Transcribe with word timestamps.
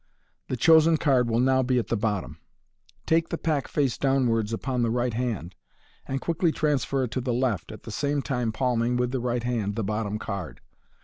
The 0.47 0.57
chosen 0.57 0.97
card 0.97 1.29
will 1.29 1.39
now 1.39 1.61
be 1.61 1.77
at 1.77 1.89
the 1.89 1.95
bottom. 1.95 2.39
Take 3.05 3.29
the 3.29 3.37
pack 3.37 3.67
face 3.67 3.99
downwards 3.99 4.51
upon 4.51 4.81
the 4.81 4.89
right 4.89 5.13
hand, 5.13 5.53
and 6.07 6.19
quickly 6.19 6.51
transfer 6.51 7.03
it 7.03 7.11
to 7.11 7.21
the 7.21 7.33
left, 7.35 7.71
at 7.71 7.83
the 7.83 7.91
same 7.91 8.23
time 8.23 8.51
palming 8.51 8.97
(with 8.97 9.11
the 9.11 9.19
right 9.19 9.43
hand) 9.43 9.75
the 9.75 9.83
bottom 9.83 10.17
card. 10.17 10.59